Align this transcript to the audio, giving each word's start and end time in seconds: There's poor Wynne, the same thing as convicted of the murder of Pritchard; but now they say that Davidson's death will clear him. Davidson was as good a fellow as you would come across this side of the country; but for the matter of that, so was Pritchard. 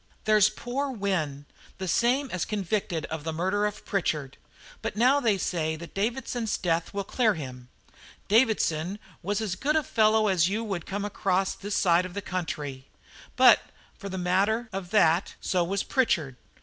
There's 0.23 0.49
poor 0.49 0.89
Wynne, 0.89 1.45
the 1.77 1.87
same 1.87 2.29
thing 2.29 2.33
as 2.33 2.43
convicted 2.43 3.05
of 3.11 3.23
the 3.23 3.31
murder 3.31 3.67
of 3.67 3.85
Pritchard; 3.85 4.35
but 4.81 4.95
now 4.95 5.19
they 5.19 5.37
say 5.37 5.75
that 5.75 5.93
Davidson's 5.93 6.57
death 6.57 6.91
will 6.91 7.03
clear 7.03 7.35
him. 7.35 7.69
Davidson 8.27 8.97
was 9.21 9.41
as 9.41 9.53
good 9.53 9.75
a 9.75 9.83
fellow 9.83 10.27
as 10.27 10.49
you 10.49 10.63
would 10.63 10.87
come 10.87 11.05
across 11.05 11.53
this 11.53 11.75
side 11.75 12.07
of 12.07 12.15
the 12.15 12.21
country; 12.23 12.87
but 13.35 13.59
for 13.93 14.09
the 14.09 14.17
matter 14.17 14.69
of 14.73 14.89
that, 14.89 15.35
so 15.39 15.63
was 15.63 15.83
Pritchard. 15.83 16.35